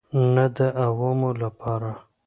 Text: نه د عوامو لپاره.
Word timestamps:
نه 0.35 0.45
د 0.55 0.57
عوامو 0.83 1.31
لپاره. 1.43 1.91